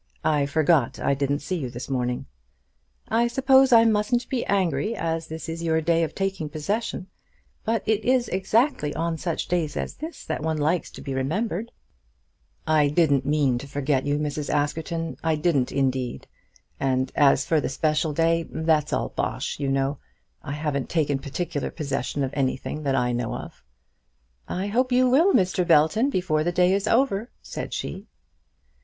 "I 0.25 0.47
forgot 0.47 0.97
I 0.99 1.13
didn't 1.13 1.43
see 1.43 1.57
you 1.57 1.69
this 1.69 1.87
morning." 1.87 2.25
"I 3.09 3.27
suppose 3.27 3.71
I 3.71 3.85
mustn't 3.85 4.27
be 4.29 4.43
angry, 4.47 4.95
as 4.95 5.27
this 5.27 5.47
is 5.47 5.61
your 5.61 5.79
day 5.79 6.01
of 6.01 6.15
taking 6.15 6.49
possession; 6.49 7.05
but 7.65 7.83
it 7.85 8.03
is 8.03 8.27
exactly 8.29 8.95
on 8.95 9.19
such 9.19 9.47
days 9.47 9.77
as 9.77 9.97
this 9.97 10.25
that 10.25 10.41
one 10.41 10.57
likes 10.57 10.89
to 10.93 11.01
be 11.03 11.13
remembered." 11.13 11.71
"I 12.65 12.87
didn't 12.87 13.27
mean 13.27 13.59
to 13.59 13.67
forget 13.67 14.03
you, 14.03 14.17
Mrs. 14.17 14.49
Askerton; 14.51 15.17
I 15.23 15.35
didn't, 15.35 15.71
indeed. 15.71 16.25
And 16.79 17.11
as 17.13 17.45
for 17.45 17.61
the 17.61 17.69
special 17.69 18.11
day, 18.11 18.47
that's 18.49 18.91
all 18.91 19.09
bosh, 19.09 19.59
you 19.59 19.69
know. 19.69 19.99
I 20.41 20.53
haven't 20.53 20.89
taken 20.89 21.19
particular 21.19 21.69
possession 21.69 22.23
of 22.23 22.31
anything 22.33 22.81
that 22.81 22.95
I 22.95 23.11
know 23.11 23.35
of." 23.35 23.63
"I 24.47 24.65
hope 24.65 24.91
you 24.91 25.07
will, 25.07 25.31
Mr. 25.31 25.63
Belton, 25.67 26.09
before 26.09 26.43
the 26.43 26.51
day 26.51 26.73
is 26.73 26.87
over," 26.87 27.29
said 27.43 27.71
she. 27.71 28.07